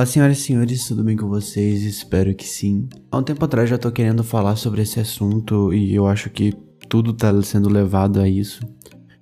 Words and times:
Olá, 0.00 0.06
senhoras 0.06 0.38
e 0.38 0.40
senhores, 0.40 0.88
tudo 0.88 1.04
bem 1.04 1.14
com 1.14 1.28
vocês? 1.28 1.82
Espero 1.82 2.34
que 2.34 2.46
sim. 2.46 2.88
Há 3.12 3.18
um 3.18 3.22
tempo 3.22 3.44
atrás 3.44 3.68
já 3.68 3.76
tô 3.76 3.92
querendo 3.92 4.24
falar 4.24 4.56
sobre 4.56 4.80
esse 4.80 4.98
assunto 4.98 5.74
e 5.74 5.94
eu 5.94 6.06
acho 6.06 6.30
que 6.30 6.54
tudo 6.88 7.12
tá 7.12 7.30
sendo 7.42 7.68
levado 7.68 8.18
a 8.18 8.26
isso. 8.26 8.66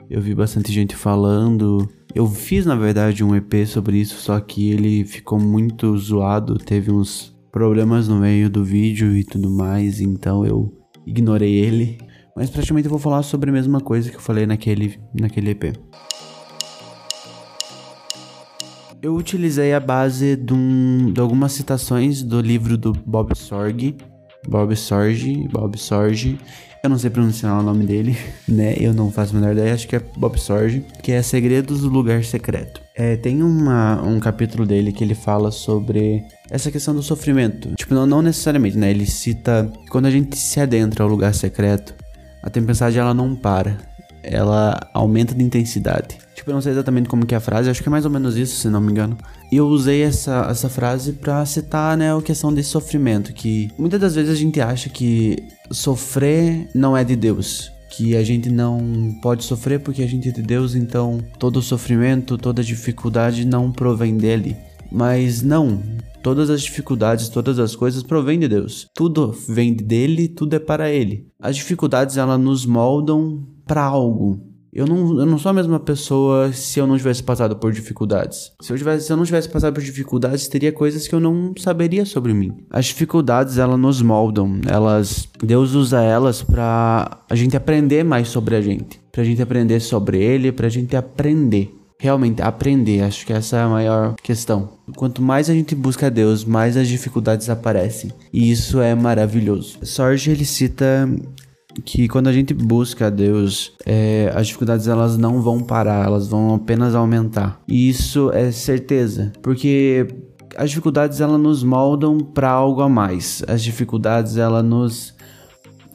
Eu 0.08 0.20
vi 0.20 0.36
bastante 0.36 0.72
gente 0.72 0.94
falando. 0.94 1.88
Eu 2.14 2.28
fiz, 2.28 2.64
na 2.64 2.76
verdade, 2.76 3.24
um 3.24 3.34
EP 3.34 3.66
sobre 3.66 3.98
isso, 3.98 4.20
só 4.20 4.38
que 4.38 4.70
ele 4.70 5.04
ficou 5.04 5.40
muito 5.40 5.98
zoado, 5.98 6.56
teve 6.58 6.92
uns 6.92 7.36
problemas 7.50 8.06
no 8.06 8.20
meio 8.20 8.48
do 8.48 8.64
vídeo 8.64 9.16
e 9.16 9.24
tudo 9.24 9.50
mais, 9.50 10.00
então 10.00 10.46
eu 10.46 10.72
ignorei 11.04 11.54
ele. 11.54 11.98
Mas 12.36 12.50
praticamente 12.50 12.86
eu 12.86 12.90
vou 12.92 13.00
falar 13.00 13.24
sobre 13.24 13.50
a 13.50 13.52
mesma 13.52 13.80
coisa 13.80 14.10
que 14.10 14.16
eu 14.16 14.20
falei 14.20 14.46
naquele, 14.46 14.96
naquele 15.12 15.50
EP. 15.50 15.76
Eu 19.00 19.14
utilizei 19.14 19.72
a 19.72 19.78
base 19.78 20.34
de, 20.34 20.52
um, 20.52 21.12
de 21.12 21.20
algumas 21.20 21.52
citações 21.52 22.20
do 22.20 22.40
livro 22.40 22.76
do 22.76 22.92
Bob 22.92 23.32
Sorge. 23.36 23.96
Bob 24.48 24.74
Sorge, 24.74 25.46
Bob 25.52 25.78
Sorge. 25.78 26.36
Eu 26.82 26.90
não 26.90 26.98
sei 26.98 27.08
pronunciar 27.08 27.60
o 27.60 27.62
nome 27.62 27.86
dele, 27.86 28.16
né? 28.48 28.74
Eu 28.76 28.92
não 28.92 29.12
faço 29.12 29.36
a 29.36 29.38
menor 29.38 29.52
ideia, 29.52 29.72
acho 29.72 29.86
que 29.86 29.94
é 29.94 30.02
Bob 30.16 30.36
Sorge, 30.40 30.84
que 31.00 31.12
é 31.12 31.22
Segredos 31.22 31.82
do 31.82 31.88
Lugar 31.88 32.24
Secreto. 32.24 32.80
É, 32.96 33.16
tem 33.16 33.40
uma, 33.40 34.02
um 34.02 34.18
capítulo 34.18 34.66
dele 34.66 34.90
que 34.90 35.04
ele 35.04 35.14
fala 35.14 35.52
sobre 35.52 36.24
essa 36.50 36.68
questão 36.68 36.92
do 36.92 37.02
sofrimento. 37.02 37.72
Tipo, 37.76 37.94
não, 37.94 38.04
não 38.04 38.20
necessariamente, 38.20 38.76
né? 38.76 38.90
Ele 38.90 39.06
cita 39.06 39.72
quando 39.90 40.06
a 40.06 40.10
gente 40.10 40.36
se 40.36 40.58
adentra 40.58 41.04
ao 41.04 41.10
lugar 41.10 41.34
secreto, 41.34 41.94
a 42.42 42.50
tempestade 42.50 42.98
ela 42.98 43.14
não 43.14 43.36
para 43.36 43.78
ela 44.22 44.78
aumenta 44.92 45.34
de 45.34 45.42
intensidade. 45.42 46.18
Tipo, 46.34 46.50
eu 46.50 46.54
não 46.54 46.60
sei 46.60 46.72
exatamente 46.72 47.08
como 47.08 47.26
que 47.26 47.34
é 47.34 47.38
a 47.38 47.40
frase, 47.40 47.68
acho 47.68 47.82
que 47.82 47.88
é 47.88 47.90
mais 47.90 48.04
ou 48.04 48.10
menos 48.10 48.36
isso, 48.36 48.56
se 48.56 48.68
não 48.68 48.80
me 48.80 48.92
engano. 48.92 49.18
E 49.50 49.56
eu 49.56 49.66
usei 49.66 50.02
essa, 50.02 50.46
essa 50.50 50.68
frase 50.68 51.12
para 51.14 51.44
citar, 51.44 51.96
né, 51.96 52.14
a 52.14 52.22
questão 52.22 52.52
desse 52.52 52.68
sofrimento, 52.68 53.32
que 53.32 53.70
muitas 53.78 54.00
das 54.00 54.14
vezes 54.14 54.30
a 54.30 54.36
gente 54.36 54.60
acha 54.60 54.88
que 54.88 55.36
sofrer 55.70 56.68
não 56.74 56.96
é 56.96 57.02
de 57.02 57.16
Deus, 57.16 57.72
que 57.90 58.16
a 58.16 58.22
gente 58.22 58.50
não 58.50 59.18
pode 59.20 59.44
sofrer 59.44 59.80
porque 59.80 60.02
a 60.02 60.06
gente 60.06 60.28
é 60.28 60.32
de 60.32 60.42
Deus, 60.42 60.74
então 60.74 61.18
todo 61.38 61.60
sofrimento, 61.60 62.38
toda 62.38 62.62
dificuldade 62.62 63.44
não 63.44 63.72
provém 63.72 64.16
dele. 64.16 64.56
Mas 64.90 65.42
não, 65.42 65.80
Todas 66.22 66.50
as 66.50 66.62
dificuldades, 66.62 67.28
todas 67.28 67.58
as 67.58 67.76
coisas 67.76 68.02
provêm 68.02 68.38
de 68.38 68.48
Deus. 68.48 68.88
Tudo 68.94 69.34
vem 69.48 69.72
dele, 69.72 70.28
tudo 70.28 70.56
é 70.56 70.58
para 70.58 70.90
ele. 70.90 71.26
As 71.40 71.56
dificuldades 71.56 72.16
elas 72.16 72.40
nos 72.40 72.66
moldam 72.66 73.46
para 73.64 73.82
algo. 73.82 74.48
Eu 74.72 74.86
não, 74.86 75.18
eu 75.18 75.26
não 75.26 75.38
sou 75.38 75.50
a 75.50 75.54
mesma 75.54 75.80
pessoa 75.80 76.52
se 76.52 76.78
eu 76.78 76.86
não 76.86 76.96
tivesse 76.96 77.22
passado 77.22 77.56
por 77.56 77.72
dificuldades. 77.72 78.52
Se 78.60 78.72
eu, 78.72 78.76
tivesse, 78.76 79.06
se 79.06 79.12
eu 79.12 79.16
não 79.16 79.24
tivesse 79.24 79.48
passado 79.48 79.72
por 79.72 79.82
dificuldades, 79.82 80.46
teria 80.48 80.70
coisas 80.70 81.08
que 81.08 81.14
eu 81.14 81.20
não 81.20 81.54
saberia 81.58 82.04
sobre 82.04 82.34
mim. 82.34 82.52
As 82.70 82.86
dificuldades, 82.86 83.56
elas 83.56 83.78
nos 83.78 84.02
moldam. 84.02 84.60
Elas, 84.66 85.26
Deus 85.42 85.74
usa 85.74 86.02
elas 86.02 86.42
para 86.42 87.22
a 87.28 87.34
gente 87.34 87.56
aprender 87.56 88.04
mais 88.04 88.28
sobre 88.28 88.54
a 88.54 88.60
gente, 88.60 89.00
pra 89.10 89.24
gente 89.24 89.40
aprender 89.40 89.80
sobre 89.80 90.22
ele, 90.22 90.52
pra 90.52 90.68
gente 90.68 90.94
aprender 90.94 91.77
realmente 92.00 92.40
aprender. 92.40 93.02
Acho 93.02 93.26
que 93.26 93.32
essa 93.32 93.56
é 93.56 93.62
a 93.62 93.68
maior 93.68 94.14
questão. 94.22 94.70
Quanto 94.96 95.20
mais 95.20 95.50
a 95.50 95.54
gente 95.54 95.74
busca 95.74 96.10
Deus, 96.10 96.44
mais 96.44 96.76
as 96.76 96.88
dificuldades 96.88 97.50
aparecem. 97.50 98.10
E 98.32 98.50
isso 98.50 98.80
é 98.80 98.94
maravilhoso. 98.94 99.78
Sorge 99.82 100.30
ele 100.30 100.44
cita 100.44 101.08
que 101.84 102.08
quando 102.08 102.28
a 102.28 102.32
gente 102.32 102.54
busca 102.54 103.06
a 103.06 103.10
Deus, 103.10 103.72
é, 103.84 104.32
as 104.34 104.46
dificuldades 104.46 104.88
elas 104.88 105.16
não 105.16 105.42
vão 105.42 105.60
parar, 105.60 106.06
elas 106.06 106.28
vão 106.28 106.54
apenas 106.54 106.94
aumentar. 106.94 107.60
E 107.68 107.88
isso 107.88 108.30
é 108.32 108.50
certeza, 108.50 109.32
porque 109.42 110.06
as 110.56 110.70
dificuldades 110.70 111.20
elas 111.20 111.40
nos 111.40 111.62
moldam 111.62 112.18
para 112.18 112.50
algo 112.50 112.80
a 112.82 112.88
mais. 112.88 113.42
As 113.46 113.62
dificuldades 113.62 114.36
elas 114.36 114.64
nos 114.64 115.14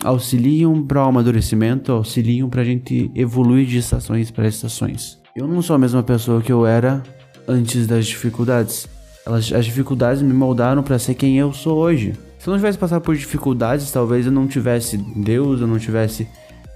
auxiliam 0.03 0.83
para 0.83 1.03
o 1.03 1.07
amadurecimento, 1.07 1.91
auxiliam 1.91 2.49
para 2.49 2.61
a 2.61 2.65
gente 2.65 3.09
evoluir 3.15 3.65
de 3.65 3.77
estações 3.77 4.31
para 4.31 4.47
estações. 4.47 5.22
Eu 5.35 5.47
não 5.47 5.63
sou 5.63 5.75
a 5.75 5.79
mesma 5.79 6.03
pessoa 6.03 6.43
que 6.43 6.51
eu 6.51 6.63
era 6.63 7.01
antes 7.47 7.87
das 7.87 8.05
dificuldades. 8.05 8.87
Elas, 9.25 9.51
as 9.51 9.65
dificuldades 9.65 10.21
me 10.21 10.31
moldaram 10.31 10.83
para 10.83 10.99
ser 10.99 11.15
quem 11.15 11.39
eu 11.39 11.51
sou 11.51 11.79
hoje. 11.79 12.13
Se 12.37 12.47
eu 12.47 12.51
não 12.51 12.59
tivesse 12.59 12.77
passado 12.77 13.01
por 13.01 13.15
dificuldades, 13.15 13.91
talvez 13.91 14.27
eu 14.27 14.31
não 14.31 14.47
tivesse 14.47 14.95
Deus, 14.95 15.59
eu 15.59 15.65
não 15.65 15.79
tivesse 15.79 16.27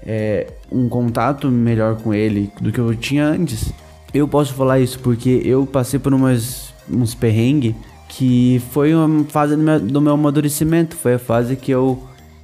é, 0.01 0.47
um 0.72 0.90
contato 0.90 1.50
melhor 1.50 1.97
com 1.97 2.16
Ele 2.16 2.51
do 2.59 2.72
que 2.72 2.79
eu 2.79 2.96
tinha 2.96 3.28
antes. 3.28 3.72
Eu 4.12 4.28
posso 4.28 4.56
falar 4.56 4.79
isso 4.79 5.00
porque 5.01 5.40
eu 5.46 5.67
passei 5.67 6.00
por 6.00 6.12
umas, 6.12 6.73
uns 6.90 7.13
perrengues 7.13 7.75
que 8.09 8.59
foi 8.72 8.91
uma 8.96 9.23
fase 9.25 9.56
do 9.56 9.62
meu, 9.62 9.79
do 9.79 10.01
meu 10.01 10.13
amadurecimento. 10.13 10.96
Foi 10.96 11.13
a 11.13 11.19
fase 11.19 11.56
que 11.56 11.69
eu 11.69 12.01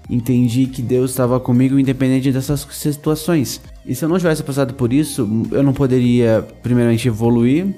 entendi 0.09 0.65
que 0.65 0.81
Deus 0.81 1.11
estava 1.11 1.39
comigo 1.39 1.79
independente 1.79 2.31
dessas 2.31 2.67
situações. 2.71 3.61
E 3.85 3.95
se 3.95 4.03
eu 4.05 4.09
não 4.09 4.17
tivesse 4.17 4.43
passado 4.43 4.73
por 4.73 4.91
isso, 4.91 5.27
eu 5.51 5.63
não 5.63 5.73
poderia, 5.73 6.45
primeiramente, 6.61 7.07
evoluir 7.07 7.75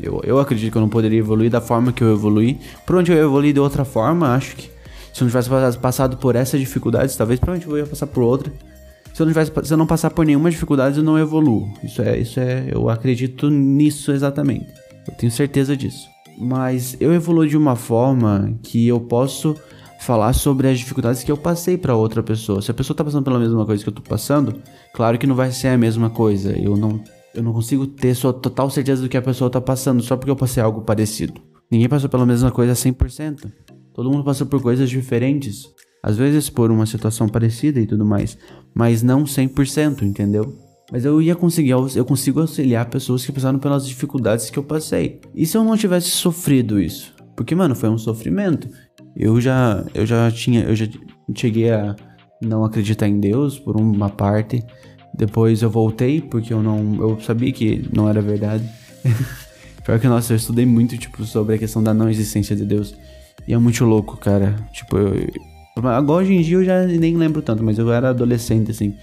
eu, 0.00 0.20
eu 0.24 0.38
acredito 0.40 0.72
que 0.72 0.78
eu 0.78 0.82
não 0.82 0.88
poderia 0.88 1.18
evoluir 1.18 1.50
da 1.50 1.60
forma 1.60 1.92
que 1.92 2.02
eu 2.02 2.12
evolui. 2.12 2.58
Por 2.86 2.96
onde 2.96 3.12
eu 3.12 3.18
evolui 3.18 3.52
de 3.52 3.60
outra 3.60 3.84
forma, 3.84 4.34
acho 4.34 4.56
que 4.56 4.70
se 5.12 5.22
eu 5.22 5.26
não 5.26 5.28
tivesse 5.28 5.78
passado 5.78 6.16
por 6.16 6.34
essas 6.34 6.58
dificuldades, 6.58 7.16
talvez 7.16 7.38
provavelmente 7.38 7.70
eu 7.70 7.78
ia 7.78 7.86
passar 7.86 8.06
por 8.06 8.22
outra. 8.22 8.52
Se 9.12 9.22
eu 9.22 9.26
não 9.26 9.32
tivesse, 9.32 9.52
se 9.62 9.72
eu 9.72 9.76
não 9.76 9.86
passar 9.86 10.10
por 10.10 10.26
nenhuma 10.26 10.50
dificuldade, 10.50 10.98
eu 10.98 11.04
não 11.04 11.18
evoluo. 11.18 11.72
Isso 11.84 12.02
é, 12.02 12.18
isso 12.18 12.40
é, 12.40 12.68
eu 12.72 12.88
acredito 12.88 13.48
nisso 13.48 14.10
exatamente. 14.10 14.66
Eu 15.06 15.14
tenho 15.14 15.30
certeza 15.30 15.76
disso. 15.76 16.08
Mas 16.36 16.96
eu 16.98 17.14
evoluo 17.14 17.46
de 17.46 17.56
uma 17.56 17.76
forma 17.76 18.52
que 18.60 18.88
eu 18.88 18.98
posso 18.98 19.54
falar 20.04 20.32
sobre 20.34 20.68
as 20.68 20.78
dificuldades 20.78 21.22
que 21.22 21.32
eu 21.32 21.36
passei 21.36 21.78
para 21.78 21.96
outra 21.96 22.22
pessoa. 22.22 22.60
Se 22.60 22.70
a 22.70 22.74
pessoa 22.74 22.96
tá 22.96 23.02
passando 23.02 23.24
pela 23.24 23.38
mesma 23.38 23.64
coisa 23.64 23.82
que 23.82 23.88
eu 23.88 23.94
tô 23.94 24.02
passando, 24.02 24.60
claro 24.92 25.18
que 25.18 25.26
não 25.26 25.34
vai 25.34 25.50
ser 25.50 25.68
a 25.68 25.78
mesma 25.78 26.10
coisa. 26.10 26.56
Eu 26.56 26.76
não, 26.76 27.02
eu 27.34 27.42
não 27.42 27.52
consigo 27.52 27.86
ter 27.86 28.14
sua 28.14 28.32
total 28.32 28.68
certeza 28.68 29.02
do 29.02 29.08
que 29.08 29.16
a 29.16 29.22
pessoa 29.22 29.48
tá 29.48 29.60
passando 29.60 30.02
só 30.02 30.16
porque 30.16 30.30
eu 30.30 30.36
passei 30.36 30.62
algo 30.62 30.82
parecido. 30.82 31.40
Ninguém 31.70 31.88
passou 31.88 32.10
pela 32.10 32.26
mesma 32.26 32.50
coisa 32.50 32.74
100%. 32.74 33.50
Todo 33.94 34.10
mundo 34.10 34.22
passou 34.22 34.46
por 34.46 34.60
coisas 34.60 34.90
diferentes. 34.90 35.64
Às 36.02 36.18
vezes 36.18 36.50
por 36.50 36.70
uma 36.70 36.84
situação 36.84 37.26
parecida 37.26 37.80
e 37.80 37.86
tudo 37.86 38.04
mais. 38.04 38.36
Mas 38.74 39.02
não 39.02 39.24
100%, 39.24 40.02
entendeu? 40.02 40.54
Mas 40.92 41.06
eu 41.06 41.22
ia 41.22 41.34
conseguir, 41.34 41.70
eu 41.70 42.04
consigo 42.04 42.40
auxiliar 42.40 42.90
pessoas 42.90 43.24
que 43.24 43.32
passaram 43.32 43.58
pelas 43.58 43.88
dificuldades 43.88 44.50
que 44.50 44.58
eu 44.58 44.62
passei. 44.62 45.20
E 45.34 45.46
se 45.46 45.56
eu 45.56 45.64
não 45.64 45.78
tivesse 45.78 46.10
sofrido 46.10 46.78
isso? 46.78 47.14
Porque, 47.34 47.54
mano, 47.54 47.74
foi 47.74 47.88
um 47.88 47.98
sofrimento. 47.98 48.68
Eu 49.16 49.40
já, 49.40 49.84
eu 49.94 50.04
já 50.04 50.30
tinha, 50.30 50.62
eu 50.62 50.74
já 50.74 50.86
cheguei 51.34 51.70
a 51.70 51.94
não 52.40 52.64
acreditar 52.64 53.08
em 53.08 53.20
Deus 53.20 53.58
por 53.58 53.76
uma 53.76 54.08
parte. 54.08 54.64
Depois 55.16 55.62
eu 55.62 55.70
voltei 55.70 56.20
porque 56.20 56.52
eu 56.52 56.62
não, 56.62 56.96
eu 56.96 57.20
sabia 57.20 57.52
que 57.52 57.88
não 57.92 58.08
era 58.08 58.20
verdade. 58.20 58.68
Pior 59.84 60.00
que, 60.00 60.08
nossa, 60.08 60.32
eu 60.32 60.36
estudei 60.36 60.64
muito, 60.64 60.96
tipo, 60.96 61.24
sobre 61.24 61.56
a 61.56 61.58
questão 61.58 61.82
da 61.82 61.92
não 61.92 62.08
existência 62.08 62.56
de 62.56 62.64
Deus. 62.64 62.94
E 63.46 63.52
é 63.52 63.58
muito 63.58 63.84
louco, 63.84 64.16
cara. 64.16 64.56
Tipo, 64.72 64.96
eu, 64.96 65.88
agora 65.88 66.24
hoje 66.24 66.32
em 66.32 66.40
dia 66.40 66.56
eu 66.56 66.64
já 66.64 66.86
nem 66.86 67.16
lembro 67.16 67.42
tanto, 67.42 67.62
mas 67.62 67.78
eu 67.78 67.92
era 67.92 68.08
adolescente, 68.08 68.70
assim. 68.70 68.94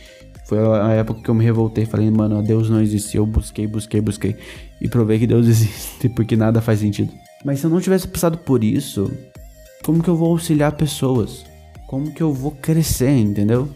Foi 0.47 0.57
a 0.59 0.89
época 0.93 1.22
que 1.22 1.29
eu 1.29 1.35
me 1.35 1.43
revoltei, 1.43 1.85
falei, 1.85 2.09
mano, 2.09 2.41
Deus 2.41 2.69
não 2.69 2.81
existe. 2.81 3.16
Eu 3.16 3.25
busquei, 3.25 3.67
busquei, 3.67 4.01
busquei. 4.01 4.35
E 4.81 4.90
provei 4.90 5.19
que 5.19 5.28
Deus 5.28 5.46
existe, 5.47 6.09
porque 6.09 6.35
nada 6.35 6.61
faz 6.61 6.79
sentido. 6.79 7.13
Mas 7.46 7.59
se 7.59 7.66
eu 7.66 7.69
não 7.69 7.79
tivesse 7.79 8.08
passado 8.08 8.37
por 8.40 8.63
isso, 8.63 9.09
como 9.83 10.01
que 10.03 10.09
eu 10.09 10.16
vou 10.16 10.31
auxiliar 10.31 10.72
pessoas? 10.73 11.45
Como 11.87 12.11
que 12.11 12.22
eu 12.22 12.33
vou 12.33 12.51
crescer, 12.51 13.17
entendeu? 13.17 13.69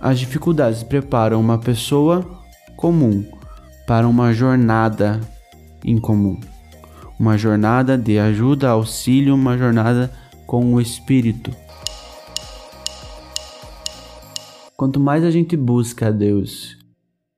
As 0.00 0.18
dificuldades 0.18 0.82
preparam 0.82 1.40
uma 1.40 1.58
pessoa 1.58 2.24
comum 2.76 3.24
para 3.86 4.06
uma 4.06 4.32
jornada 4.32 5.20
em 5.84 5.98
comum 5.98 6.38
uma 7.18 7.36
jornada 7.36 7.98
de 7.98 8.18
ajuda, 8.18 8.70
auxílio, 8.70 9.34
uma 9.34 9.58
jornada 9.58 10.10
com 10.46 10.74
o 10.74 10.80
Espírito. 10.80 11.50
Quanto 14.76 15.00
mais 15.00 15.24
a 15.24 15.30
gente 15.30 15.56
busca 15.56 16.06
a 16.06 16.10
Deus, 16.12 16.78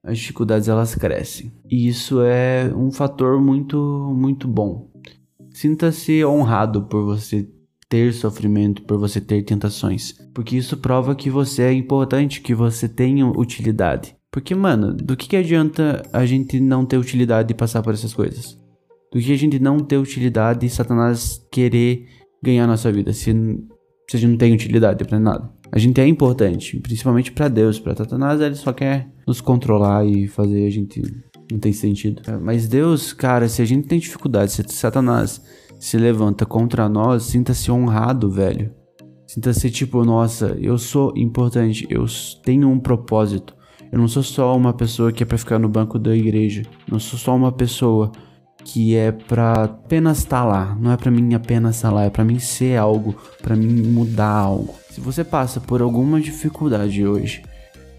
as 0.04 0.18
dificuldades 0.18 0.68
elas 0.68 0.94
crescem. 0.94 1.50
E 1.68 1.88
isso 1.88 2.20
é 2.20 2.70
um 2.76 2.92
fator 2.92 3.40
muito, 3.40 3.78
muito 4.14 4.46
bom. 4.46 4.90
Sinta-se 5.50 6.22
honrado 6.24 6.82
por 6.82 7.04
você 7.04 7.48
ter 7.90 8.14
sofrimento, 8.14 8.81
por 8.82 8.96
você 8.96 9.20
ter 9.20 9.42
tentações, 9.42 10.14
porque 10.32 10.56
isso 10.56 10.78
prova 10.78 11.14
que 11.14 11.28
você 11.28 11.64
é 11.64 11.72
importante, 11.75 12.40
que 12.40 12.54
você 12.54 12.88
tem 12.88 13.22
utilidade. 13.22 14.16
Porque, 14.32 14.54
mano, 14.54 14.94
do 14.94 15.14
que, 15.14 15.28
que 15.28 15.37
adianta 15.37 16.02
a 16.12 16.25
gente 16.25 16.58
não 16.58 16.87
ter 16.87 16.96
utilidade 16.96 17.52
e 17.52 17.56
passar 17.56 17.82
por 17.82 17.92
essas 17.92 18.14
coisas? 18.14 18.60
do 19.12 19.20
que 19.20 19.32
a 19.32 19.37
gente 19.37 19.58
não 19.58 19.78
ter 19.81 19.96
utilidade 19.96 20.64
e 20.64 20.70
Satanás 20.70 21.44
querer 21.50 22.06
ganhar 22.42 22.66
nossa 22.66 22.90
vida, 22.92 23.12
se, 23.12 23.32
se 24.08 24.16
a 24.16 24.19
gente 24.19 24.31
não 24.31 24.38
tem 24.38 24.52
utilidade 24.52 25.04
para 25.04 25.19
nada. 25.19 25.50
A 25.72 25.78
gente 25.78 26.00
é 26.00 26.06
importante, 26.06 26.78
principalmente 26.81 27.32
para 27.32 27.48
Deus, 27.48 27.78
para 27.78 27.94
Satanás 27.94 28.40
ele 28.40 28.54
só 28.54 28.72
quer 28.72 29.08
nos 29.26 29.40
controlar 29.40 30.04
e 30.04 30.26
fazer 30.26 30.66
a 30.66 30.70
gente 30.70 31.02
não 31.50 31.58
tem 31.58 31.72
sentido. 31.72 32.22
Mas 32.40 32.69
Deus, 32.69 33.12
cara, 33.12 33.48
se 33.48 33.60
a 33.60 33.64
gente 33.64 33.87
tem 33.87 33.98
dificuldade, 33.98 34.52
se 34.52 34.64
Satanás 34.69 35.40
se 35.80 35.96
levanta 35.96 36.44
contra 36.44 36.90
nós, 36.90 37.22
sinta-se 37.22 37.72
honrado, 37.72 38.30
velho. 38.30 38.70
Sinta-se 39.26 39.70
tipo, 39.70 40.04
nossa, 40.04 40.56
eu 40.60 40.76
sou 40.76 41.10
importante, 41.16 41.86
eu 41.88 42.04
tenho 42.44 42.68
um 42.68 42.78
propósito. 42.78 43.56
Eu 43.90 43.98
não 43.98 44.06
sou 44.06 44.22
só 44.22 44.54
uma 44.54 44.74
pessoa 44.74 45.10
que 45.10 45.22
é 45.22 45.26
para 45.26 45.38
ficar 45.38 45.58
no 45.58 45.70
banco 45.70 45.98
da 45.98 46.14
igreja. 46.14 46.62
Não 46.86 46.98
sou 46.98 47.18
só 47.18 47.34
uma 47.34 47.50
pessoa 47.50 48.12
que 48.62 48.94
é 48.94 49.10
para 49.10 49.64
apenas 49.64 50.18
estar 50.18 50.42
tá 50.42 50.44
lá. 50.44 50.76
Não 50.78 50.92
é 50.92 50.98
para 50.98 51.10
mim 51.10 51.32
apenas 51.32 51.76
estar 51.76 51.88
tá 51.88 51.94
lá, 51.94 52.04
é 52.04 52.10
para 52.10 52.24
mim 52.24 52.38
ser 52.38 52.76
algo, 52.76 53.16
para 53.40 53.56
mim 53.56 53.82
mudar 53.88 54.32
algo. 54.32 54.74
Se 54.90 55.00
você 55.00 55.24
passa 55.24 55.60
por 55.60 55.80
alguma 55.80 56.20
dificuldade 56.20 57.06
hoje, 57.06 57.42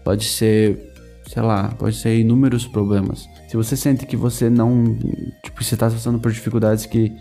pode 0.04 0.24
ser, 0.24 0.92
sei 1.26 1.42
lá, 1.42 1.74
pode 1.76 1.96
ser 1.96 2.16
inúmeros 2.16 2.64
problemas. 2.64 3.28
Se 3.48 3.56
você 3.56 3.76
sente 3.76 4.06
que 4.06 4.16
você 4.16 4.48
não, 4.48 4.96
tipo, 5.42 5.64
você 5.64 5.76
tá 5.76 5.90
passando 5.90 6.20
por 6.20 6.30
dificuldades 6.30 6.86
que 6.86 7.12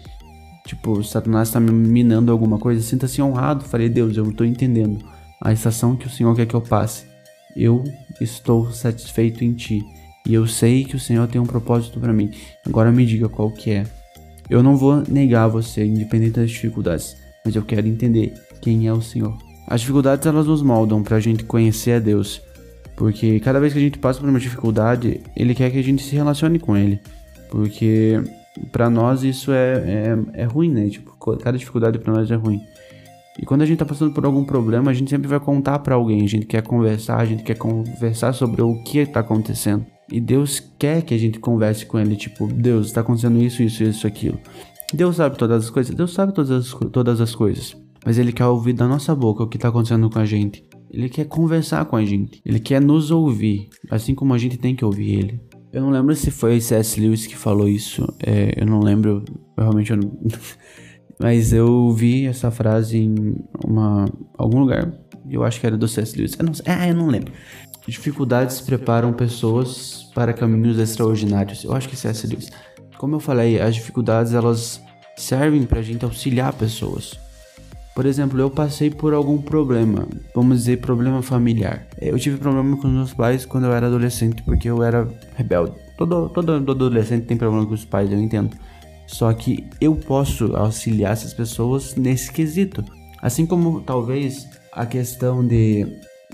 tipo, 0.65 1.03
Satanás 1.03 1.49
está 1.49 1.59
me 1.59 1.71
minando 1.71 2.31
alguma 2.31 2.57
coisa, 2.57 2.81
sinta-se 2.81 3.21
honrado. 3.21 3.65
Falei, 3.65 3.89
Deus, 3.89 4.15
eu 4.17 4.29
estou 4.29 4.45
entendendo 4.45 5.03
a 5.41 5.51
estação 5.51 5.95
que 5.95 6.07
o 6.07 6.09
Senhor 6.09 6.35
quer 6.35 6.45
que 6.45 6.55
eu 6.55 6.61
passe. 6.61 7.05
Eu 7.55 7.83
estou 8.19 8.71
satisfeito 8.71 9.43
em 9.43 9.53
Ti. 9.53 9.83
E 10.25 10.33
eu 10.33 10.45
sei 10.47 10.83
que 10.83 10.95
o 10.95 10.99
Senhor 10.99 11.27
tem 11.27 11.41
um 11.41 11.45
propósito 11.45 11.99
para 11.99 12.13
mim. 12.13 12.31
Agora 12.65 12.91
me 12.91 13.05
diga 13.05 13.27
qual 13.27 13.51
que 13.51 13.71
é. 13.71 13.85
Eu 14.49 14.61
não 14.61 14.77
vou 14.77 15.03
negar 15.07 15.47
você, 15.47 15.83
independente 15.83 16.39
das 16.39 16.51
dificuldades, 16.51 17.15
mas 17.43 17.55
eu 17.55 17.63
quero 17.63 17.87
entender 17.87 18.33
quem 18.61 18.87
é 18.87 18.93
o 18.93 19.01
Senhor. 19.01 19.35
As 19.67 19.81
dificuldades 19.81 20.25
elas 20.25 20.45
nos 20.45 20.61
moldam 20.61 21.01
para 21.01 21.17
a 21.17 21.19
gente 21.19 21.43
conhecer 21.45 21.93
a 21.93 21.99
Deus, 21.99 22.41
porque 22.95 23.39
cada 23.39 23.59
vez 23.59 23.71
que 23.73 23.79
a 23.79 23.81
gente 23.81 23.97
passa 23.97 24.19
por 24.19 24.27
uma 24.27 24.39
dificuldade, 24.39 25.21
Ele 25.35 25.55
quer 25.55 25.71
que 25.71 25.79
a 25.79 25.83
gente 25.83 26.03
se 26.03 26.15
relacione 26.15 26.59
com 26.59 26.75
Ele, 26.75 26.99
porque 27.49 28.21
para 28.71 28.89
nós 28.89 29.23
isso 29.23 29.51
é, 29.51 30.15
é, 30.33 30.41
é 30.41 30.43
ruim, 30.45 30.69
né? 30.69 30.89
Tipo, 30.89 31.15
cada 31.37 31.57
dificuldade 31.57 31.99
para 31.99 32.13
nós 32.13 32.29
é 32.29 32.35
ruim. 32.35 32.61
E 33.39 33.45
quando 33.45 33.61
a 33.61 33.65
gente 33.65 33.79
tá 33.79 33.85
passando 33.85 34.13
por 34.13 34.25
algum 34.25 34.43
problema, 34.43 34.91
a 34.91 34.93
gente 34.93 35.09
sempre 35.09 35.27
vai 35.27 35.39
contar 35.39 35.79
para 35.79 35.95
alguém, 35.95 36.23
a 36.23 36.27
gente 36.27 36.45
quer 36.45 36.61
conversar, 36.61 37.17
a 37.17 37.25
gente 37.25 37.43
quer 37.43 37.55
conversar 37.55 38.33
sobre 38.33 38.61
o 38.61 38.83
que 38.83 39.05
tá 39.05 39.21
acontecendo. 39.21 39.85
E 40.11 40.19
Deus 40.19 40.59
quer 40.77 41.01
que 41.03 41.13
a 41.13 41.17
gente 41.17 41.39
converse 41.39 41.85
com 41.85 41.97
ele, 41.97 42.17
tipo, 42.17 42.45
Deus, 42.47 42.87
está 42.87 43.01
acontecendo 43.01 43.41
isso, 43.41 43.63
isso, 43.63 43.83
isso, 43.83 44.05
aquilo. 44.05 44.37
Deus 44.93 45.15
sabe 45.15 45.37
todas 45.37 45.63
as 45.63 45.69
coisas, 45.69 45.95
Deus 45.95 46.13
sabe 46.13 46.33
todas 46.33 46.51
as, 46.51 46.91
todas 46.91 47.21
as 47.21 47.33
coisas. 47.33 47.75
Mas 48.05 48.17
ele 48.17 48.33
quer 48.33 48.45
ouvir 48.45 48.73
da 48.73 48.87
nossa 48.87 49.15
boca 49.15 49.43
o 49.43 49.47
que 49.47 49.57
está 49.57 49.69
acontecendo 49.69 50.09
com 50.09 50.19
a 50.19 50.25
gente. 50.25 50.65
Ele 50.91 51.07
quer 51.07 51.25
conversar 51.25 51.85
com 51.85 51.95
a 51.95 52.03
gente. 52.03 52.41
Ele 52.45 52.59
quer 52.59 52.81
nos 52.81 53.11
ouvir, 53.11 53.69
assim 53.89 54.13
como 54.13 54.33
a 54.33 54.37
gente 54.37 54.57
tem 54.57 54.75
que 54.75 54.83
ouvir 54.83 55.19
ele. 55.19 55.41
Eu 55.71 55.81
não 55.81 55.89
lembro 55.89 56.13
se 56.15 56.29
foi 56.29 56.59
C.S. 56.59 56.99
Lewis 56.99 57.25
que 57.25 57.35
falou 57.35 57.67
isso. 57.67 58.05
É, 58.25 58.53
eu 58.61 58.65
não 58.65 58.79
lembro, 58.81 59.23
realmente 59.57 59.91
eu 59.91 59.97
não... 59.97 60.11
Mas 61.17 61.53
eu 61.53 61.91
vi 61.91 62.25
essa 62.25 62.49
frase 62.49 62.97
em 62.97 63.35
uma, 63.63 64.05
algum 64.37 64.59
lugar. 64.59 64.91
Eu 65.29 65.43
acho 65.43 65.59
que 65.59 65.67
era 65.67 65.77
do 65.77 65.87
C.S. 65.87 66.17
Lewis. 66.17 66.35
Eu 66.37 66.45
não, 66.45 66.53
ah, 66.65 66.87
eu 66.87 66.95
não 66.95 67.07
lembro. 67.07 67.31
Dificuldades 67.87 68.59
preparam 68.59 69.13
pessoas 69.13 70.09
para 70.15 70.33
caminhos 70.33 70.77
extraordinários. 70.79 71.63
Eu 71.63 71.73
acho 71.73 71.87
que 71.87 71.95
C.S. 71.95 72.25
Lewis. 72.27 72.49
Como 72.97 73.15
eu 73.15 73.19
falei, 73.19 73.61
as 73.61 73.75
dificuldades 73.75 74.33
elas 74.33 74.81
servem 75.15 75.63
para 75.63 75.79
a 75.79 75.83
gente 75.83 76.03
auxiliar 76.03 76.53
pessoas. 76.53 77.17
Por 77.93 78.05
exemplo, 78.05 78.39
eu 78.39 78.49
passei 78.49 78.89
por 78.89 79.13
algum 79.13 79.37
problema, 79.37 80.07
vamos 80.33 80.59
dizer, 80.59 80.79
problema 80.79 81.21
familiar. 81.21 81.85
Eu 81.99 82.17
tive 82.17 82.37
problema 82.37 82.77
com 82.77 82.87
meus 82.87 83.13
pais 83.13 83.45
quando 83.45 83.65
eu 83.65 83.73
era 83.73 83.87
adolescente, 83.87 84.41
porque 84.43 84.69
eu 84.69 84.81
era 84.81 85.07
rebelde. 85.35 85.73
Todo, 85.97 86.29
todo 86.29 86.71
adolescente 86.71 87.25
tem 87.25 87.35
problema 87.35 87.65
com 87.65 87.73
os 87.73 87.83
pais, 87.83 88.11
eu 88.11 88.17
entendo. 88.17 88.55
Só 89.05 89.31
que 89.33 89.67
eu 89.81 89.93
posso 89.93 90.55
auxiliar 90.55 91.11
essas 91.11 91.33
pessoas 91.33 91.95
nesse 91.95 92.31
quesito. 92.31 92.83
Assim 93.21 93.45
como 93.45 93.81
talvez 93.81 94.47
a 94.71 94.85
questão 94.85 95.45
de 95.45 95.85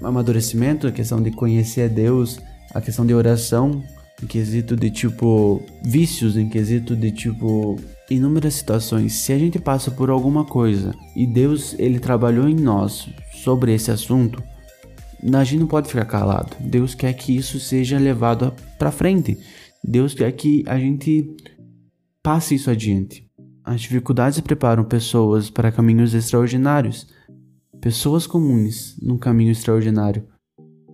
amadurecimento, 0.04 0.86
a 0.86 0.92
questão 0.92 1.22
de 1.22 1.32
conhecer 1.32 1.84
a 1.84 1.88
Deus, 1.88 2.40
a 2.74 2.80
questão 2.80 3.04
de 3.04 3.16
oração, 3.16 3.84
em 4.22 4.28
quesito 4.28 4.76
de 4.76 4.92
tipo 4.92 5.62
vícios, 5.84 6.38
em 6.38 6.48
quesito 6.48 6.96
de 6.96 7.12
tipo 7.12 7.78
inúmeras 8.10 8.56
situações. 8.56 9.14
Se 9.14 9.34
a 9.34 9.38
gente 9.38 9.60
passa 9.60 9.92
por 9.92 10.10
alguma 10.10 10.46
coisa 10.46 10.94
e 11.16 11.26
Deus 11.26 11.76
ele 11.78 12.00
trabalhou 12.00 12.48
em 12.48 12.56
nós 12.56 13.10
sobre 13.44 13.74
esse 13.74 13.92
assunto, 13.92 14.42
a 15.34 15.44
gente 15.44 15.60
não 15.60 15.68
pode 15.68 15.90
ficar 15.90 16.06
calado. 16.06 16.56
Deus 16.60 16.94
quer 16.94 17.14
que 17.14 17.36
isso 17.36 17.60
seja 17.60 17.98
levado 17.98 18.54
para 18.78 18.92
frente. 18.92 19.38
Deus 19.84 20.14
quer 20.14 20.32
que 20.32 20.64
a 20.68 20.78
gente 20.78 21.36
passe 22.22 22.56
isso 22.56 22.70
adiante. 22.70 23.28
As 23.64 23.82
dificuldades 23.82 24.40
preparam 24.40 24.84
pessoas 24.84 25.50
para 25.50 25.72
caminhos 25.72 26.14
extraordinários. 26.14 27.08
Pessoas 27.82 28.26
comuns 28.26 28.98
num 29.02 29.18
caminho 29.18 29.52
extraordinário. 29.52 30.26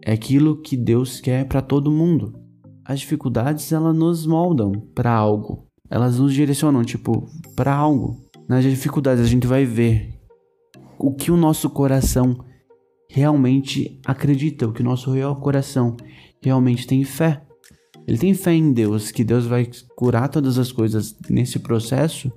É 0.02 0.14
aquilo 0.14 0.62
que 0.62 0.76
Deus 0.76 1.22
quer 1.22 1.46
para 1.46 1.62
todo 1.62 1.92
mundo. 1.92 2.40
As 2.84 3.00
dificuldades 3.00 3.72
elas 3.72 3.96
nos 3.96 4.26
moldam 4.26 4.72
para 4.94 5.12
algo. 5.12 5.68
Elas 5.94 6.18
nos 6.18 6.34
direcionam 6.34 6.84
tipo 6.84 7.30
para 7.56 7.72
algo. 7.72 8.18
Nas 8.50 8.64
dificuldades 8.64 9.24
a 9.24 9.28
gente 9.28 9.46
vai 9.46 9.64
ver 9.64 10.12
o 10.98 11.14
que 11.14 11.30
o 11.30 11.38
nosso 11.38 11.70
coração 11.70 12.36
realmente 13.08 14.02
acredita, 14.04 14.68
o 14.68 14.74
que 14.74 14.82
o 14.82 14.84
nosso 14.84 15.12
real 15.12 15.36
coração 15.36 15.96
realmente 16.42 16.88
tem 16.88 17.04
fé. 17.04 17.44
Ele 18.08 18.18
tem 18.18 18.34
fé 18.34 18.54
em 18.54 18.74
Deus, 18.74 19.12
que 19.12 19.24
Deus 19.24 19.46
vai 19.46 19.70
curar 19.96 20.30
todas 20.30 20.58
as 20.58 20.72
coisas 20.72 21.16
nesse 21.30 21.60
processo? 21.60 22.32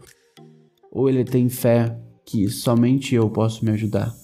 Ou 0.92 1.08
ele 1.08 1.24
tem 1.24 1.48
fé 1.48 1.98
que 2.26 2.50
somente 2.50 3.14
eu 3.14 3.30
posso 3.30 3.64
me 3.64 3.70
ajudar? 3.70 4.14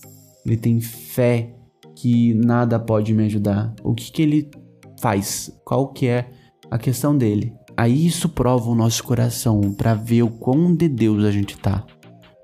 Ele 0.44 0.58
tem 0.58 0.79
fé 0.79 1.56
que 1.96 2.34
nada 2.34 2.79
pode 2.79 3.14
me 3.14 3.25
ajudar? 3.25 3.75
O 3.82 3.94
que, 3.94 4.12
que 4.12 4.20
ele 4.20 4.50
faz? 5.00 5.50
Qual 5.64 5.88
que 5.88 6.06
é 6.06 6.31
a 6.70 6.76
questão 6.76 7.17
dele? 7.17 7.62
Aí 7.82 8.06
isso 8.06 8.29
prova 8.29 8.70
o 8.70 8.76
nosso 8.76 9.02
coração 9.02 9.73
para 9.73 9.93
ver 9.93 10.22
o 10.22 10.29
quão 10.29 10.72
de 10.72 10.89
Deus 10.89 11.24
a 11.24 11.32
gente 11.32 11.58
tá. 11.58 11.84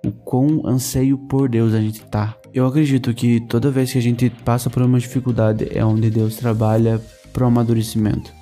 O 0.04 0.10
quão 0.10 0.66
anseio 0.66 1.16
por 1.16 1.48
Deus 1.48 1.74
a 1.74 1.80
gente 1.80 2.00
tá. 2.06 2.36
Eu 2.52 2.66
acredito 2.66 3.14
que 3.14 3.38
toda 3.42 3.70
vez 3.70 3.92
que 3.92 3.98
a 3.98 4.02
gente 4.02 4.28
passa 4.30 4.68
por 4.68 4.82
uma 4.82 4.98
dificuldade 4.98 5.68
é 5.70 5.84
onde 5.84 6.10
Deus 6.10 6.34
trabalha 6.34 7.00
pro 7.32 7.46
amadurecimento. 7.46 8.32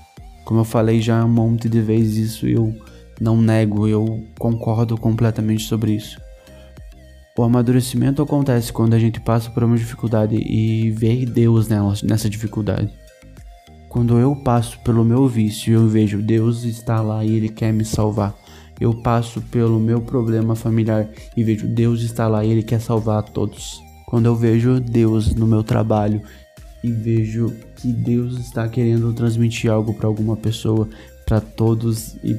Como 0.47 0.61
eu 0.61 0.65
falei 0.65 1.03
já 1.03 1.23
um 1.23 1.29
monte 1.29 1.69
de 1.69 1.83
vezes 1.83 2.31
isso, 2.31 2.47
eu 2.47 2.75
não 3.21 3.37
nego, 3.37 3.87
eu 3.87 4.25
concordo 4.39 4.97
completamente 4.97 5.65
sobre 5.65 5.93
isso. 5.93 6.19
O 7.37 7.43
amadurecimento 7.43 8.23
acontece 8.23 8.73
quando 8.73 8.95
a 8.95 8.99
gente 8.99 9.21
passa 9.21 9.51
por 9.51 9.63
uma 9.63 9.77
dificuldade 9.77 10.35
e 10.35 10.91
vê 10.93 11.27
Deus 11.27 11.69
nela, 11.69 11.93
nessa 12.05 12.31
dificuldade. 12.31 12.91
Quando 13.97 14.19
eu 14.19 14.37
passo 14.37 14.79
pelo 14.81 15.03
meu 15.03 15.27
vício 15.27 15.73
eu 15.73 15.89
vejo 15.89 16.21
Deus 16.21 16.65
está 16.65 17.01
lá 17.01 17.25
e 17.25 17.35
Ele 17.35 17.49
quer 17.49 17.73
me 17.73 17.83
salvar. 17.83 18.37
Eu 18.79 18.93
passo 18.93 19.41
pelo 19.41 19.81
meu 19.81 20.03
problema 20.03 20.55
familiar 20.55 21.09
e 21.35 21.43
vejo 21.43 21.67
Deus 21.67 22.03
está 22.03 22.29
lá 22.29 22.45
e 22.45 22.51
Ele 22.51 22.63
quer 22.63 22.79
salvar 22.79 23.21
a 23.21 23.23
todos. 23.23 23.81
Quando 24.05 24.27
eu 24.27 24.37
vejo 24.37 24.81
Deus 24.81 25.35
no 25.35 25.47
meu 25.47 25.65
trabalho 25.65 26.21
e 26.85 26.93
vejo 26.93 27.51
que 27.77 27.91
Deus 27.91 28.39
está 28.39 28.69
querendo 28.69 29.15
transmitir 29.15 29.71
algo 29.71 29.95
para 29.95 30.07
alguma 30.07 30.37
pessoa, 30.37 30.87
para 31.25 31.41
todos 31.41 32.17
e 32.23 32.39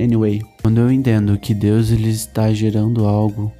anyway, 0.00 0.40
quando 0.62 0.78
eu 0.78 0.92
entendo 0.92 1.36
que 1.38 1.54
Deus 1.54 1.90
ele 1.90 2.10
está 2.10 2.52
gerando 2.52 3.04
algo, 3.04 3.52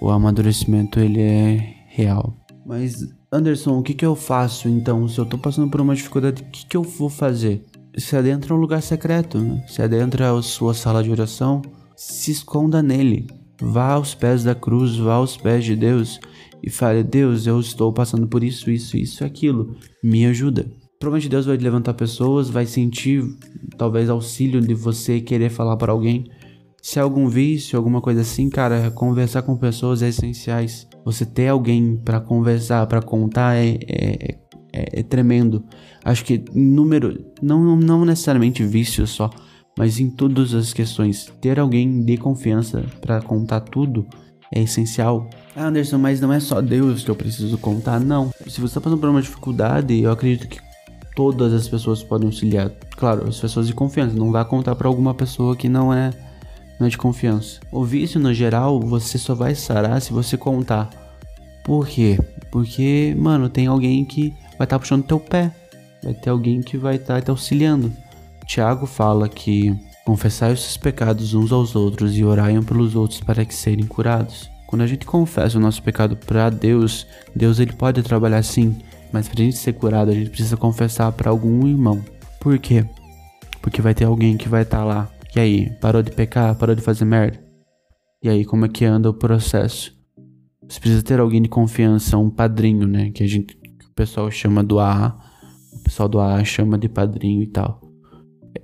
o 0.00 0.08
amadurecimento 0.08 1.00
ele 1.00 1.20
é 1.20 1.74
real. 1.88 2.32
Mas 2.64 3.17
Anderson, 3.30 3.78
o 3.78 3.82
que 3.82 3.92
que 3.92 4.06
eu 4.06 4.16
faço 4.16 4.70
então? 4.70 5.06
Se 5.06 5.18
eu 5.18 5.26
tô 5.26 5.36
passando 5.36 5.70
por 5.70 5.82
uma 5.82 5.94
dificuldade, 5.94 6.42
o 6.42 6.46
que 6.46 6.64
que 6.64 6.76
eu 6.76 6.82
vou 6.82 7.10
fazer? 7.10 7.62
Se 7.96 8.16
adentra 8.16 8.54
um 8.54 8.58
lugar 8.58 8.80
secreto, 8.80 9.38
né? 9.38 9.62
se 9.68 9.82
adentra 9.82 10.34
a 10.34 10.40
sua 10.40 10.72
sala 10.72 11.02
de 11.02 11.10
oração, 11.10 11.60
se 11.94 12.30
esconda 12.30 12.82
nele. 12.82 13.26
Vá 13.60 13.92
aos 13.92 14.14
pés 14.14 14.44
da 14.44 14.54
cruz, 14.54 14.96
vá 14.96 15.14
aos 15.14 15.36
pés 15.36 15.62
de 15.64 15.76
Deus 15.76 16.18
e 16.62 16.70
fale: 16.70 17.02
Deus, 17.02 17.46
eu 17.46 17.60
estou 17.60 17.92
passando 17.92 18.26
por 18.26 18.42
isso, 18.42 18.70
isso, 18.70 18.96
isso, 18.96 19.22
aquilo, 19.22 19.76
me 20.02 20.24
ajuda. 20.24 20.66
Provavelmente 20.98 21.28
Deus 21.28 21.44
vai 21.44 21.58
levantar 21.58 21.92
pessoas, 21.94 22.48
vai 22.48 22.64
sentir 22.64 23.22
talvez 23.76 24.08
auxílio 24.08 24.60
de 24.60 24.72
você 24.72 25.20
querer 25.20 25.50
falar 25.50 25.76
para 25.76 25.92
alguém. 25.92 26.24
Se 26.80 26.98
há 26.98 27.02
algum 27.02 27.28
vício, 27.28 27.76
alguma 27.76 28.00
coisa 28.00 28.22
assim, 28.22 28.48
cara, 28.48 28.90
conversar 28.90 29.42
com 29.42 29.54
pessoas 29.56 30.02
é 30.02 30.08
essenciais. 30.08 30.87
Você 31.04 31.24
ter 31.24 31.48
alguém 31.48 31.96
para 31.96 32.20
conversar, 32.20 32.86
para 32.86 33.00
contar 33.00 33.56
é, 33.56 33.78
é, 33.88 34.38
é, 34.72 35.00
é, 35.00 35.02
tremendo. 35.02 35.64
Acho 36.04 36.24
que 36.24 36.44
número, 36.54 37.24
não, 37.40 37.76
não 37.76 38.04
necessariamente 38.04 38.64
vício 38.64 39.06
só, 39.06 39.30
mas 39.78 39.98
em 40.00 40.10
todas 40.10 40.54
as 40.54 40.72
questões, 40.72 41.32
ter 41.40 41.58
alguém 41.58 42.04
de 42.04 42.16
confiança 42.16 42.84
para 43.00 43.20
contar 43.22 43.60
tudo 43.60 44.06
é 44.52 44.62
essencial. 44.62 45.28
Ah, 45.54 45.66
Anderson, 45.66 45.98
mas 45.98 46.20
não 46.20 46.32
é 46.32 46.40
só 46.40 46.60
Deus 46.60 47.02
que 47.02 47.10
eu 47.10 47.14
preciso 47.14 47.58
contar, 47.58 48.00
não. 48.00 48.30
Se 48.46 48.60
você 48.60 48.66
está 48.66 48.80
passando 48.80 48.98
por 48.98 49.08
uma 49.08 49.22
dificuldade, 49.22 50.00
eu 50.00 50.10
acredito 50.10 50.48
que 50.48 50.58
todas 51.14 51.52
as 51.52 51.68
pessoas 51.68 52.02
podem 52.02 52.28
auxiliar. 52.28 52.70
Claro, 52.96 53.28
as 53.28 53.38
pessoas 53.38 53.66
de 53.66 53.74
confiança. 53.74 54.16
Não 54.16 54.32
vá 54.32 54.44
contar 54.44 54.74
para 54.74 54.88
alguma 54.88 55.14
pessoa 55.14 55.56
que 55.56 55.68
não 55.68 55.92
é 55.92 56.10
não 56.78 56.86
é 56.86 56.90
de 56.90 56.98
confiança. 56.98 57.60
O 57.72 57.84
vício, 57.84 58.20
no 58.20 58.32
geral, 58.32 58.80
você 58.80 59.18
só 59.18 59.34
vai 59.34 59.54
sarar 59.54 60.00
se 60.00 60.12
você 60.12 60.36
contar. 60.36 60.90
Por 61.64 61.86
quê? 61.86 62.18
Porque, 62.50 63.14
mano, 63.18 63.48
tem 63.48 63.66
alguém 63.66 64.04
que 64.04 64.30
vai 64.56 64.64
estar 64.64 64.66
tá 64.66 64.78
puxando 64.78 65.04
teu 65.04 65.20
pé. 65.20 65.52
Vai 66.02 66.14
ter 66.14 66.30
alguém 66.30 66.62
que 66.62 66.76
vai 66.76 66.96
estar 66.96 67.16
tá 67.16 67.20
te 67.20 67.30
auxiliando. 67.30 67.92
Tiago 68.46 68.86
fala 68.86 69.28
que 69.28 69.76
confessai 70.04 70.54
os 70.54 70.62
seus 70.62 70.76
pecados 70.78 71.34
uns 71.34 71.52
aos 71.52 71.76
outros 71.76 72.16
e 72.16 72.24
oraiam 72.24 72.62
pelos 72.62 72.94
outros 72.96 73.20
para 73.20 73.44
que 73.44 73.54
serem 73.54 73.86
curados. 73.86 74.50
Quando 74.66 74.82
a 74.82 74.86
gente 74.86 75.04
confessa 75.04 75.58
o 75.58 75.60
nosso 75.60 75.82
pecado 75.82 76.16
para 76.16 76.48
Deus, 76.48 77.06
Deus 77.34 77.58
ele 77.58 77.72
pode 77.72 78.02
trabalhar 78.02 78.42
sim, 78.42 78.76
mas 79.12 79.28
para 79.28 79.40
a 79.40 79.44
gente 79.44 79.58
ser 79.58 79.74
curado, 79.74 80.10
a 80.10 80.14
gente 80.14 80.30
precisa 80.30 80.56
confessar 80.56 81.12
para 81.12 81.30
algum 81.30 81.66
irmão. 81.66 82.02
Por 82.40 82.58
quê? 82.58 82.84
Porque 83.60 83.82
vai 83.82 83.94
ter 83.94 84.04
alguém 84.04 84.36
que 84.36 84.48
vai 84.48 84.62
estar 84.62 84.78
tá 84.78 84.84
lá. 84.84 85.08
E 85.38 85.40
aí, 85.40 85.70
parou 85.80 86.02
de 86.02 86.10
pecar? 86.10 86.52
Parou 86.58 86.74
de 86.74 86.82
fazer 86.82 87.04
merda? 87.04 87.40
E 88.20 88.28
aí, 88.28 88.44
como 88.44 88.64
é 88.64 88.68
que 88.68 88.84
anda 88.84 89.08
o 89.08 89.14
processo? 89.14 89.96
Você 90.68 90.80
precisa 90.80 91.00
ter 91.00 91.20
alguém 91.20 91.40
de 91.40 91.48
confiança, 91.48 92.18
um 92.18 92.28
padrinho, 92.28 92.88
né? 92.88 93.12
Que 93.12 93.22
a 93.22 93.26
gente, 93.28 93.54
que 93.56 93.86
o 93.86 93.92
pessoal 93.94 94.28
chama 94.32 94.64
do 94.64 94.80
AA. 94.80 95.16
O 95.74 95.84
pessoal 95.84 96.08
do 96.08 96.18
AA 96.18 96.44
chama 96.44 96.76
de 96.76 96.88
padrinho 96.88 97.40
e 97.40 97.46
tal. 97.46 97.80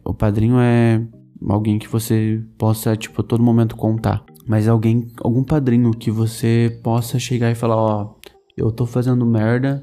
O 0.05 0.13
padrinho 0.13 0.59
é 0.59 1.01
alguém 1.49 1.79
que 1.79 1.87
você 1.87 2.43
possa, 2.59 2.97
tipo, 2.97 3.21
a 3.21 3.25
todo 3.25 3.41
momento 3.41 3.77
contar. 3.77 4.25
Mas 4.45 4.67
alguém, 4.67 5.07
algum 5.23 5.45
padrinho 5.45 5.93
que 5.93 6.11
você 6.11 6.81
possa 6.83 7.21
chegar 7.21 7.53
e 7.53 7.55
falar, 7.55 7.77
ó, 7.77 8.17
eu 8.57 8.73
tô 8.73 8.85
fazendo 8.85 9.25
merda, 9.25 9.81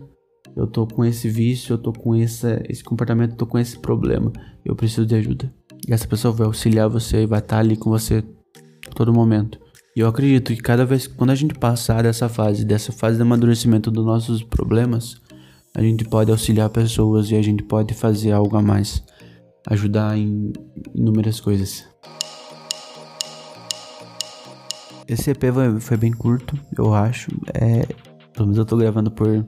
eu 0.57 0.67
tô 0.67 0.85
com 0.85 1.05
esse 1.05 1.29
vício, 1.29 1.75
eu 1.75 1.77
tô 1.77 1.93
com 1.93 2.13
esse, 2.13 2.61
esse 2.67 2.83
comportamento, 2.83 3.31
eu 3.31 3.37
tô 3.37 3.47
com 3.47 3.57
esse 3.57 3.79
problema, 3.79 4.33
eu 4.65 4.75
preciso 4.75 5.05
de 5.05 5.15
ajuda. 5.15 5.60
E 5.87 5.93
essa 5.93 6.07
pessoa 6.07 6.33
vai 6.33 6.47
auxiliar 6.47 6.87
você 6.89 7.23
e 7.23 7.25
vai 7.25 7.39
estar 7.39 7.55
tá 7.55 7.59
ali 7.59 7.75
com 7.75 7.89
você 7.89 8.23
todo 8.95 9.13
momento. 9.13 9.59
E 9.95 9.99
eu 9.99 10.07
acredito 10.07 10.53
que 10.53 10.61
cada 10.61 10.85
vez 10.85 11.05
quando 11.07 11.31
a 11.31 11.35
gente 11.35 11.53
passar 11.55 12.03
dessa 12.03 12.29
fase, 12.29 12.63
dessa 12.63 12.91
fase 12.91 13.17
de 13.17 13.21
amadurecimento 13.21 13.91
dos 13.91 14.05
nossos 14.05 14.41
problemas, 14.41 15.21
a 15.75 15.81
gente 15.81 16.05
pode 16.05 16.31
auxiliar 16.31 16.69
pessoas 16.69 17.29
e 17.29 17.35
a 17.35 17.41
gente 17.41 17.63
pode 17.63 17.93
fazer 17.93 18.31
algo 18.31 18.55
a 18.55 18.61
mais, 18.61 19.03
ajudar 19.67 20.17
em 20.17 20.53
inúmeras 20.95 21.39
coisas. 21.39 21.85
Esse 25.07 25.31
EP 25.31 25.43
foi 25.81 25.97
bem 25.97 26.11
curto, 26.11 26.57
eu 26.77 26.93
acho. 26.93 27.29
É, 27.53 27.85
pelo 28.33 28.47
menos 28.47 28.57
eu 28.57 28.65
tô 28.65 28.77
gravando 28.77 29.11
por 29.11 29.45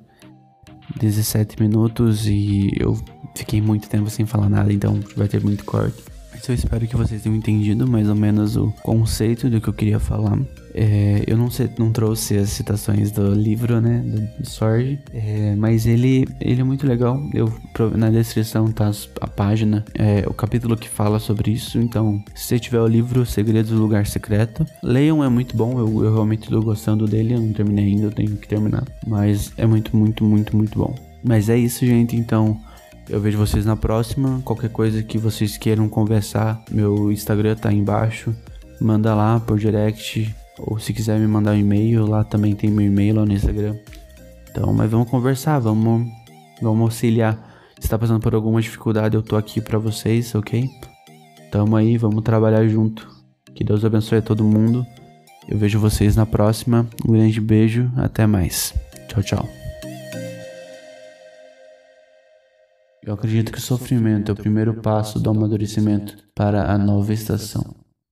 17 1.00 1.62
minutos 1.62 2.28
e 2.28 2.70
eu 2.78 2.98
fiquei 3.36 3.62
muito 3.62 3.88
tempo 3.88 4.10
sem 4.10 4.26
falar 4.26 4.50
nada, 4.50 4.74
então 4.74 5.00
vai 5.16 5.28
ter 5.28 5.42
muito 5.42 5.64
corte. 5.64 6.13
Mas 6.34 6.48
eu 6.48 6.56
espero 6.56 6.88
que 6.88 6.96
vocês 6.96 7.22
tenham 7.22 7.36
entendido 7.36 7.88
mais 7.88 8.10
ou 8.10 8.16
menos 8.16 8.58
o 8.58 8.72
conceito 8.82 9.50
do 9.50 9.62
que 9.62 9.68
eu 9.68 9.74
queria 9.74 10.00
falar. 10.00 10.38
É, 10.74 11.24
eu 11.28 11.38
não, 11.38 11.52
sei, 11.52 11.70
não 11.78 11.92
trouxe 11.92 12.36
as 12.36 12.50
citações 12.50 13.12
do 13.12 13.34
livro, 13.34 13.80
né, 13.80 14.04
do 14.40 14.50
Sorge, 14.50 15.00
é, 15.14 15.56
mas 15.56 15.86
ele, 15.86 16.28
ele 16.42 16.62
é 16.62 16.64
muito 16.64 16.88
legal. 16.88 17.22
Eu, 17.34 17.54
na 17.96 18.10
descrição 18.10 18.72
tá 18.72 18.92
a 19.22 19.28
página, 19.28 19.86
é, 19.94 20.24
o 20.28 20.34
capítulo 20.34 20.76
que 20.76 20.90
fala 20.90 21.20
sobre 21.20 21.52
isso. 21.52 21.78
Então, 21.78 22.24
se 22.34 22.46
você 22.48 22.60
tiver 22.60 22.82
o 22.82 22.88
livro 22.88 23.26
Segredos 23.26 23.72
do 23.72 23.78
Lugar 23.78 24.08
Secreto, 24.08 24.66
leiam, 24.82 25.24
é 25.24 25.30
muito 25.30 25.56
bom. 25.56 25.80
Eu, 25.80 26.04
eu 26.04 26.14
realmente 26.14 26.44
estou 26.44 26.62
gostando 26.62 27.06
dele. 27.06 27.36
Eu 27.36 27.42
não 27.42 27.54
terminei 27.54 27.86
ainda, 27.86 28.06
eu 28.08 28.12
tenho 28.12 28.36
que 28.38 28.48
terminar. 28.48 28.84
Mas 29.06 29.54
é 29.58 29.66
muito, 29.66 29.96
muito, 29.96 30.24
muito, 30.24 30.58
muito 30.58 30.78
bom. 30.78 30.96
Mas 31.24 31.50
é 31.50 31.58
isso, 31.58 31.86
gente. 31.86 32.16
Então, 32.16 32.60
eu 33.10 33.20
vejo 33.20 33.38
vocês 33.38 33.66
na 33.66 33.76
próxima. 33.76 34.42
Qualquer 34.44 34.70
coisa 34.70 35.04
que 35.04 35.18
vocês 35.18 35.58
queiram 35.58 35.90
conversar, 35.90 36.62
meu 36.72 37.12
Instagram 37.12 37.56
tá 37.56 37.70
aí 37.70 37.78
embaixo. 37.78 38.36
Manda 38.80 39.14
lá 39.14 39.40
por 39.40 39.58
direct. 39.58 40.34
Ou 40.60 40.80
se 40.80 40.94
quiser 40.94 41.20
me 41.20 41.28
mandar 41.28 41.52
um 41.52 41.58
e-mail, 41.58 42.06
lá 42.06 42.24
também 42.24 42.56
tem 42.56 42.70
meu 42.70 42.86
e-mail 42.86 43.16
lá 43.16 43.26
no 43.26 43.34
Instagram. 43.34 43.76
Então, 44.50 44.72
mas 44.72 44.90
vamos 44.90 45.10
conversar, 45.10 45.60
vamos, 45.60 46.08
vamos 46.62 46.82
auxiliar. 46.82 47.52
Se 47.80 47.90
tá 47.90 47.98
passando 47.98 48.20
por 48.20 48.34
alguma 48.36 48.62
dificuldade, 48.62 49.16
eu 49.16 49.24
tô 49.24 49.36
aqui 49.36 49.60
para 49.60 49.80
vocês, 49.80 50.34
ok? 50.36 50.70
Tamo 51.52 51.76
aí, 51.76 51.98
vamos 51.98 52.24
trabalhar 52.24 52.66
junto. 52.68 53.10
Que 53.54 53.64
Deus 53.64 53.84
abençoe 53.84 54.20
a 54.20 54.22
todo 54.22 54.44
mundo. 54.44 54.86
Eu 55.48 55.58
vejo 55.58 55.80
vocês 55.80 56.16
na 56.16 56.26
próxima. 56.26 56.88
Um 57.08 57.12
grande 57.12 57.42
beijo, 57.42 57.92
até 57.98 58.26
mais. 58.26 58.74
Tchau, 59.08 59.22
tchau. 59.24 59.63
Eu 63.06 63.14
acredito 63.14 63.52
que 63.52 63.58
o 63.58 63.62
sofrimento 63.62 64.30
é 64.30 64.34
o 64.34 64.38
primeiro 64.38 64.76
passo 64.82 65.20
do 65.20 65.30
amadurecimento 65.30 66.18
para 66.34 66.72
a 66.72 66.78
nova 66.78 67.12
estação. 67.12 67.83